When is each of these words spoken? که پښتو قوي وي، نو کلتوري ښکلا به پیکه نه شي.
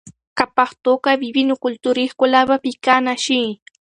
که 0.37 0.45
پښتو 0.57 0.91
قوي 1.05 1.29
وي، 1.35 1.43
نو 1.49 1.55
کلتوري 1.63 2.05
ښکلا 2.11 2.41
به 2.49 2.57
پیکه 2.63 2.95
نه 3.07 3.15
شي. 3.25 3.43